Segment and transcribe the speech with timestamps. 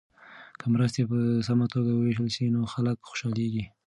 [0.59, 1.17] که مرستې په
[1.47, 3.65] سمه توګه وویشل سي نو خلک خوشحالیږي.